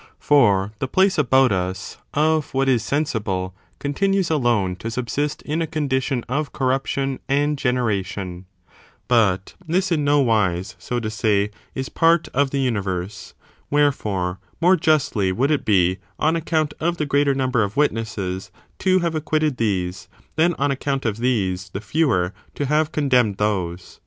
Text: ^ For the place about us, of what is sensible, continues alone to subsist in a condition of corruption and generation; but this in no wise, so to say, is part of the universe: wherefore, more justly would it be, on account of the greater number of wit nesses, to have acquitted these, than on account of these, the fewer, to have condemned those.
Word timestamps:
^ 0.01 0.03
For 0.17 0.73
the 0.79 0.87
place 0.87 1.19
about 1.19 1.51
us, 1.51 1.99
of 2.15 2.55
what 2.55 2.67
is 2.67 2.81
sensible, 2.83 3.55
continues 3.77 4.31
alone 4.31 4.75
to 4.77 4.89
subsist 4.89 5.43
in 5.43 5.61
a 5.61 5.67
condition 5.67 6.23
of 6.27 6.51
corruption 6.53 7.19
and 7.29 7.55
generation; 7.55 8.47
but 9.07 9.53
this 9.63 9.91
in 9.91 10.03
no 10.03 10.19
wise, 10.19 10.75
so 10.79 10.99
to 10.99 11.11
say, 11.11 11.51
is 11.75 11.87
part 11.89 12.27
of 12.33 12.49
the 12.49 12.57
universe: 12.59 13.35
wherefore, 13.69 14.39
more 14.59 14.75
justly 14.75 15.31
would 15.31 15.51
it 15.51 15.65
be, 15.65 15.99
on 16.19 16.35
account 16.35 16.73
of 16.79 16.97
the 16.97 17.05
greater 17.05 17.35
number 17.35 17.61
of 17.61 17.77
wit 17.77 17.91
nesses, 17.91 18.49
to 18.79 18.97
have 19.01 19.13
acquitted 19.13 19.57
these, 19.57 20.07
than 20.35 20.55
on 20.55 20.71
account 20.71 21.05
of 21.05 21.17
these, 21.17 21.69
the 21.73 21.79
fewer, 21.79 22.33
to 22.55 22.65
have 22.65 22.91
condemned 22.91 23.37
those. 23.37 23.99